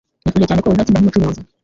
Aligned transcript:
Nifuje 0.23 0.47
cyane 0.49 0.61
ko 0.63 0.67
uzatsinda 0.69 0.99
nkumucuruzi. 0.99 1.41